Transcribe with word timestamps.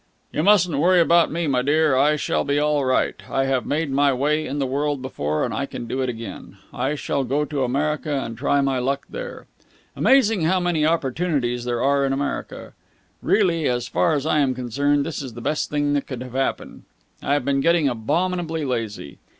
"You 0.31 0.41
mustn't 0.41 0.79
worry 0.79 0.99
about 0.99 1.31
me, 1.31 1.45
my 1.45 1.61
dear. 1.61 1.95
I 1.95 2.15
shall 2.15 2.43
be 2.43 2.57
all 2.57 2.83
right. 2.85 3.13
I 3.29 3.45
have 3.45 3.67
made 3.67 3.91
my 3.91 4.11
way 4.11 4.47
in 4.47 4.57
the 4.57 4.65
world 4.65 4.99
before, 5.03 5.45
and 5.45 5.53
I 5.53 5.67
can 5.67 5.85
do 5.85 6.01
it 6.01 6.09
again. 6.09 6.57
I 6.73 6.95
shall 6.95 7.23
go 7.23 7.45
to 7.45 7.63
America 7.63 8.11
and 8.11 8.35
try 8.35 8.61
my 8.61 8.79
luck 8.79 9.05
there. 9.11 9.45
Amazing 9.95 10.41
how 10.41 10.59
many 10.59 10.87
opportunities 10.87 11.65
there 11.65 11.83
are 11.83 12.03
in 12.03 12.13
America. 12.13 12.73
Really, 13.21 13.67
as 13.67 13.87
far 13.87 14.13
as 14.15 14.25
I 14.25 14.39
am 14.39 14.55
concerned, 14.55 15.05
this 15.05 15.21
is 15.21 15.35
the 15.35 15.39
best 15.39 15.69
thing 15.69 15.93
that 15.93 16.07
could 16.07 16.23
have 16.23 16.33
happened. 16.33 16.81
I 17.21 17.33
have 17.33 17.45
been 17.45 17.61
getting 17.61 17.87
abominably 17.87 18.65
lazy. 18.65 19.19